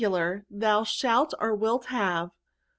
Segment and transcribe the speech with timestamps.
[0.49, 2.31] Thou shalt, or wilt, have.